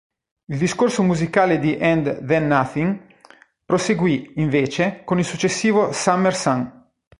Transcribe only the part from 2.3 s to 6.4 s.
Nothing" proseguì, invece, con il successivo "Summer